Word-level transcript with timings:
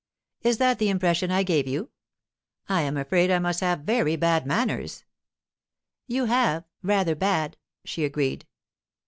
'Is 0.41 0.57
that 0.57 0.79
the 0.79 0.89
impression 0.89 1.29
I 1.29 1.43
gave 1.43 1.67
you? 1.67 1.91
I 2.67 2.81
am 2.81 2.97
afraid 2.97 3.29
I 3.29 3.37
must 3.37 3.59
have 3.59 3.81
very 3.81 4.15
bad 4.15 4.47
manners.' 4.47 5.03
'You 6.07 6.25
have—rather 6.25 7.13
bad,' 7.13 7.57
she 7.85 8.03
agreed. 8.03 8.47